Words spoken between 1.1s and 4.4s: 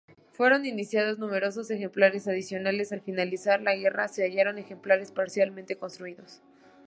numerosos ejemplares adicionales, al finalizar la guerra se